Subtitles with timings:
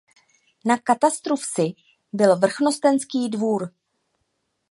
[0.65, 1.73] Na katastru vsi
[2.13, 3.69] byl vrchnostenský dvůr.